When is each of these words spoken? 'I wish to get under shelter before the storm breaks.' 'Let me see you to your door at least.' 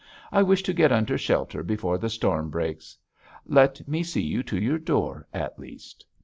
'I 0.31 0.41
wish 0.41 0.63
to 0.63 0.73
get 0.73 0.91
under 0.91 1.15
shelter 1.15 1.61
before 1.61 1.99
the 1.99 2.09
storm 2.09 2.49
breaks.' 2.49 2.97
'Let 3.45 3.87
me 3.87 4.01
see 4.01 4.23
you 4.23 4.41
to 4.41 4.59
your 4.59 4.79
door 4.79 5.27
at 5.31 5.59
least.' 5.59 6.03